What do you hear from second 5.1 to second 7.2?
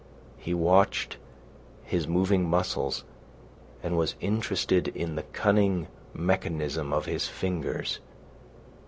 the cunning mechanism of